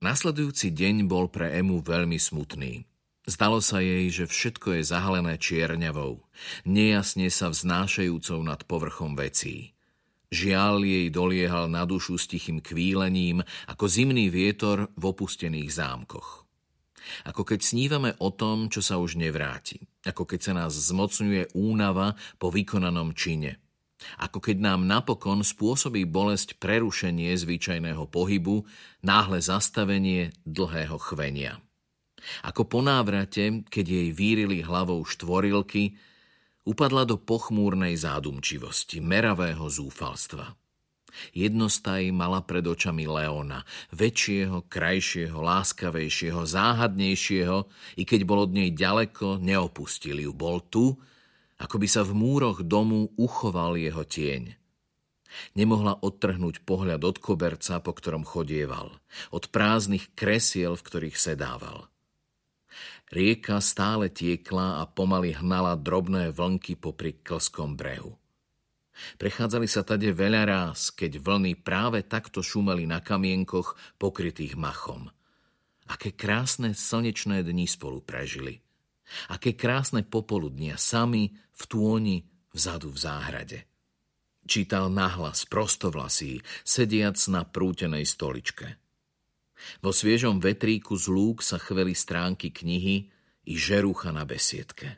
Nasledujúci 0.00 0.72
deň 0.72 1.04
bol 1.04 1.28
pre 1.28 1.52
Emu 1.52 1.84
veľmi 1.84 2.16
smutný. 2.16 2.88
Zdalo 3.28 3.60
sa 3.60 3.84
jej, 3.84 4.08
že 4.08 4.24
všetko 4.24 4.80
je 4.80 4.88
zahalené 4.88 5.36
čierňavou, 5.36 6.24
nejasne 6.64 7.28
sa 7.28 7.52
vznášajúcou 7.52 8.40
nad 8.40 8.64
povrchom 8.64 9.12
vecí. 9.12 9.76
Žiaľ 10.32 10.88
jej 10.88 11.06
doliehal 11.12 11.68
na 11.68 11.84
dušu 11.84 12.16
s 12.16 12.24
tichým 12.32 12.64
kvílením, 12.64 13.44
ako 13.68 13.84
zimný 13.92 14.32
vietor 14.32 14.88
v 14.96 15.12
opustených 15.12 15.68
zámkoch. 15.68 16.48
Ako 17.28 17.44
keď 17.44 17.60
snívame 17.60 18.16
o 18.24 18.32
tom, 18.32 18.72
čo 18.72 18.80
sa 18.80 18.96
už 18.96 19.20
nevráti. 19.20 19.84
Ako 20.08 20.24
keď 20.24 20.40
sa 20.40 20.52
nás 20.56 20.72
zmocňuje 20.72 21.52
únava 21.52 22.16
po 22.40 22.48
vykonanom 22.48 23.12
čine. 23.12 23.60
Ako 24.20 24.40
keď 24.40 24.56
nám 24.64 24.88
napokon 24.88 25.44
spôsobí 25.44 26.08
bolesť 26.08 26.56
prerušenie 26.56 27.32
zvyčajného 27.36 28.08
pohybu, 28.08 28.64
náhle 29.04 29.38
zastavenie 29.40 30.32
dlhého 30.44 30.96
chvenia. 31.00 31.60
Ako 32.44 32.68
po 32.68 32.80
návrate, 32.84 33.64
keď 33.68 33.86
jej 33.88 34.08
vírili 34.12 34.60
hlavou 34.60 35.00
štvorilky, 35.04 35.96
upadla 36.68 37.08
do 37.08 37.16
pochmúrnej 37.16 37.96
zádumčivosti, 37.96 39.00
meravého 39.00 39.64
zúfalstva. 39.68 40.52
Jednostaj 41.34 42.14
mala 42.14 42.38
pred 42.46 42.62
očami 42.62 43.02
Leona, 43.10 43.66
väčšieho, 43.90 44.70
krajšieho, 44.70 45.42
láskavejšieho, 45.42 46.46
záhadnejšieho, 46.46 47.66
i 47.98 48.02
keď 48.06 48.20
bol 48.22 48.46
od 48.46 48.54
nej 48.54 48.70
ďaleko, 48.70 49.42
neopustil 49.42 50.22
ju. 50.22 50.30
Bol 50.30 50.62
tu, 50.70 50.94
ako 51.60 51.76
by 51.76 51.88
sa 51.88 52.02
v 52.02 52.16
múroch 52.16 52.64
domu 52.64 53.12
uchoval 53.20 53.76
jeho 53.76 54.00
tieň. 54.00 54.56
Nemohla 55.54 56.00
odtrhnúť 56.02 56.66
pohľad 56.66 57.04
od 57.06 57.16
koberca, 57.22 57.78
po 57.78 57.92
ktorom 57.94 58.26
chodieval, 58.26 58.98
od 59.30 59.44
prázdnych 59.52 60.10
kresiel, 60.18 60.74
v 60.74 60.82
ktorých 60.82 61.16
sedával. 61.20 61.86
Rieka 63.10 63.58
stále 63.62 64.10
tiekla 64.10 64.82
a 64.82 64.86
pomaly 64.86 65.34
hnala 65.34 65.74
drobné 65.74 66.30
vlnky 66.34 66.78
popri 66.78 67.14
klskom 67.18 67.74
brehu. 67.74 68.14
Prechádzali 69.18 69.66
sa 69.66 69.82
tade 69.82 70.10
veľa 70.12 70.42
ráz, 70.46 70.94
keď 70.94 71.18
vlny 71.18 71.58
práve 71.58 72.04
takto 72.06 72.44
šumeli 72.44 72.86
na 72.86 73.02
kamienkoch 73.02 73.74
pokrytých 73.98 74.54
machom. 74.54 75.10
Aké 75.90 76.14
krásne 76.14 76.70
slnečné 76.70 77.42
dni 77.42 77.66
spolu 77.66 77.98
prežili. 77.98 78.62
Aké 79.32 79.54
krásne 79.54 80.06
popoludnia 80.06 80.78
sami 80.78 81.34
v 81.54 81.62
tôni 81.66 82.16
vzadu 82.54 82.90
v 82.90 82.98
záhrade. 82.98 83.58
Čítal 84.46 84.90
nahlas 84.90 85.46
prostovlasí, 85.46 86.40
sediac 86.64 87.16
na 87.28 87.44
prútenej 87.44 88.08
stoličke. 88.08 88.80
Vo 89.84 89.92
sviežom 89.92 90.40
vetríku 90.40 90.96
z 90.96 91.12
lúk 91.12 91.44
sa 91.44 91.60
chveli 91.60 91.92
stránky 91.92 92.48
knihy 92.48 93.12
i 93.44 93.54
žerucha 93.54 94.10
na 94.10 94.24
besiedke. 94.24 94.96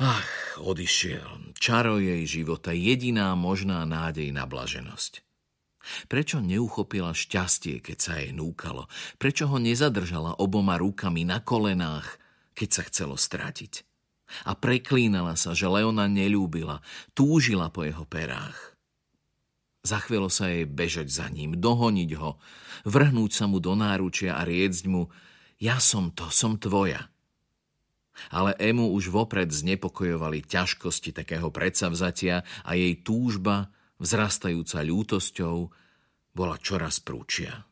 Ach, 0.00 0.58
odišiel. 0.58 1.54
Čaro 1.60 2.00
jej 2.00 2.24
života, 2.24 2.72
jediná 2.72 3.36
možná 3.38 3.84
nádej 3.84 4.32
na 4.32 4.48
blaženosť. 4.48 5.22
Prečo 6.06 6.38
neuchopila 6.38 7.10
šťastie, 7.10 7.82
keď 7.82 7.98
sa 7.98 8.12
jej 8.22 8.30
núkalo? 8.30 8.86
Prečo 9.18 9.50
ho 9.50 9.58
nezadržala 9.58 10.38
oboma 10.38 10.78
rukami 10.78 11.26
na 11.26 11.42
kolenách, 11.42 12.21
keď 12.52 12.68
sa 12.70 12.82
chcelo 12.88 13.14
stratiť? 13.16 13.84
A 14.48 14.56
preklínala 14.56 15.36
sa, 15.36 15.52
že 15.52 15.68
Leona 15.68 16.08
nelúbila, 16.08 16.80
túžila 17.12 17.68
po 17.68 17.84
jeho 17.84 18.08
perách. 18.08 18.72
Zachvelo 19.82 20.30
sa 20.30 20.48
jej 20.48 20.64
bežať 20.64 21.10
za 21.10 21.26
ním, 21.28 21.58
dohoniť 21.58 22.10
ho, 22.16 22.38
vrhnúť 22.86 23.30
sa 23.34 23.44
mu 23.50 23.58
do 23.58 23.74
náručia 23.74 24.38
a 24.38 24.46
riecť 24.46 24.84
mu 24.88 25.10
ja 25.62 25.78
som 25.78 26.10
to, 26.10 26.26
som 26.26 26.58
tvoja. 26.58 27.06
Ale 28.34 28.58
Emu 28.58 28.90
už 28.98 29.14
vopred 29.14 29.46
znepokojovali 29.46 30.42
ťažkosti 30.42 31.14
takého 31.14 31.54
predsavzatia 31.54 32.42
a 32.66 32.70
jej 32.74 32.98
túžba, 32.98 33.70
vzrastajúca 34.02 34.82
ľútosťou, 34.82 35.56
bola 36.34 36.56
čoraz 36.58 36.98
prúčia. 36.98 37.62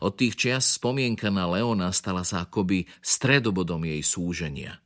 Od 0.00 0.14
tých 0.14 0.34
čias 0.38 0.78
spomienka 0.78 1.28
na 1.28 1.50
Leona 1.50 1.90
stala 1.90 2.22
sa 2.22 2.46
akoby 2.46 2.86
stredobodom 3.02 3.82
jej 3.84 4.02
súženia– 4.02 4.78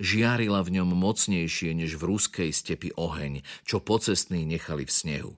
Žiarila 0.00 0.64
v 0.64 0.80
ňom 0.80 0.96
mocnejšie 0.96 1.76
než 1.76 2.00
v 2.00 2.16
ruskej 2.16 2.50
stepi 2.50 2.90
oheň, 2.96 3.44
čo 3.68 3.84
pocestní 3.84 4.48
nechali 4.48 4.88
v 4.88 4.92
snehu. 4.92 5.32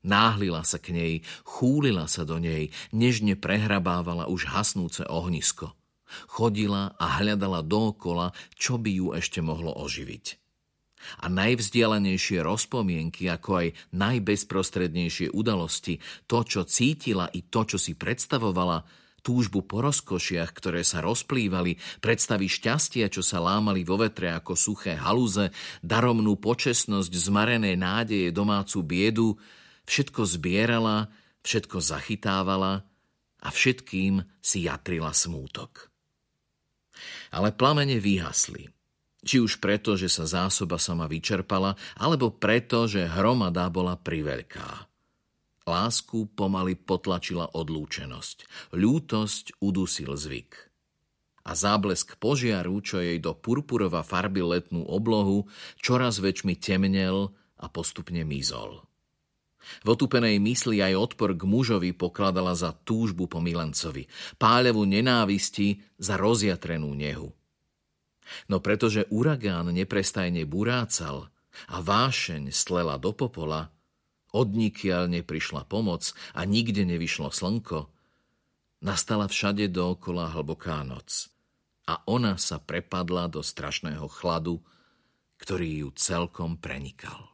Náhlila 0.00 0.64
sa 0.64 0.80
k 0.80 0.96
nej, 0.96 1.14
chúlila 1.44 2.08
sa 2.08 2.24
do 2.24 2.40
nej, 2.40 2.72
nežne 2.88 3.36
prehrabávala 3.36 4.32
už 4.32 4.48
hasnúce 4.48 5.04
ohnisko. 5.04 5.76
Chodila 6.26 6.96
a 6.96 7.20
hľadala 7.20 7.60
dookola, 7.60 8.32
čo 8.56 8.80
by 8.80 8.90
ju 8.90 9.06
ešte 9.14 9.44
mohlo 9.44 9.70
oživiť. 9.76 10.39
A 11.24 11.32
najvzdialenejšie 11.32 12.44
rozpomienky, 12.44 13.26
ako 13.28 13.64
aj 13.64 13.68
najbezprostrednejšie 13.96 15.32
udalosti, 15.32 15.98
to, 16.28 16.44
čo 16.44 16.68
cítila 16.68 17.28
i 17.32 17.44
to, 17.46 17.64
čo 17.64 17.78
si 17.80 17.96
predstavovala, 17.96 18.84
túžbu 19.20 19.64
po 19.64 19.84
rozkošiach, 19.84 20.50
ktoré 20.56 20.80
sa 20.80 21.04
rozplývali, 21.04 21.76
predstavy 22.00 22.48
šťastia, 22.48 23.12
čo 23.12 23.20
sa 23.20 23.38
lámali 23.38 23.84
vo 23.84 24.00
vetre 24.00 24.32
ako 24.32 24.56
suché 24.56 24.96
haluze, 24.96 25.52
daromnú 25.84 26.40
počesnosť, 26.40 27.12
zmarené 27.12 27.76
nádeje, 27.76 28.32
domácu 28.32 28.80
biedu, 28.80 29.28
všetko 29.84 30.24
zbierala, 30.24 31.12
všetko 31.44 31.78
zachytávala 31.80 32.84
a 33.40 33.48
všetkým 33.48 34.24
si 34.40 34.68
jatrila 34.68 35.12
smútok. 35.12 35.88
Ale 37.32 37.54
plamene 37.56 37.96
vyhasli. 37.96 38.79
Či 39.20 39.36
už 39.44 39.60
preto, 39.60 40.00
že 40.00 40.08
sa 40.08 40.24
zásoba 40.24 40.80
sama 40.80 41.04
vyčerpala, 41.04 41.76
alebo 42.00 42.32
preto, 42.32 42.88
že 42.88 43.04
hromada 43.04 43.68
bola 43.68 43.96
priveľká. 44.00 44.88
Lásku 45.68 46.32
pomaly 46.32 46.74
potlačila 46.74 47.52
odlúčenosť. 47.52 48.48
Ľútosť 48.72 49.60
udusil 49.60 50.16
zvyk. 50.16 50.72
A 51.44 51.52
záblesk 51.52 52.16
požiaru, 52.16 52.80
čo 52.80 53.00
jej 53.00 53.20
do 53.20 53.36
purpurova 53.36 54.00
farby 54.00 54.40
letnú 54.40 54.88
oblohu, 54.88 55.48
čoraz 55.80 56.20
väčšmi 56.20 56.56
temnel 56.56 57.32
a 57.60 57.66
postupne 57.68 58.24
mizol. 58.24 58.84
V 59.84 59.92
otupenej 59.92 60.40
mysli 60.40 60.80
aj 60.80 60.96
odpor 60.96 61.36
k 61.36 61.44
mužovi 61.44 61.92
pokladala 61.92 62.56
za 62.56 62.72
túžbu 62.72 63.28
po 63.28 63.44
milencovi, 63.44 64.08
páľavu 64.40 64.88
nenávisti 64.88 65.84
za 66.00 66.16
rozjatrenú 66.16 66.96
nehu. 66.96 67.36
No 68.46 68.62
pretože 68.62 69.08
uragán 69.10 69.70
neprestajne 69.70 70.46
burácal 70.46 71.30
a 71.66 71.82
vášeň 71.82 72.54
stlela 72.54 72.96
do 72.98 73.10
popola, 73.10 73.74
Odnikiaľ 74.30 75.10
neprišla 75.10 75.66
pomoc 75.66 76.14
a 76.38 76.46
nikde 76.46 76.86
nevyšlo 76.86 77.34
slnko, 77.34 77.90
nastala 78.78 79.26
všade 79.26 79.66
dookola 79.66 80.30
hlboká 80.30 80.86
noc 80.86 81.26
a 81.90 81.98
ona 82.06 82.38
sa 82.38 82.62
prepadla 82.62 83.26
do 83.26 83.42
strašného 83.42 84.06
chladu, 84.06 84.62
ktorý 85.42 85.86
ju 85.86 85.88
celkom 85.98 86.54
prenikal. 86.54 87.29